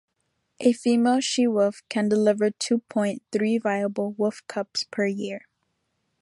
[0.59, 5.45] A female she-wolf can deliver two point three viable wolf cubs per year.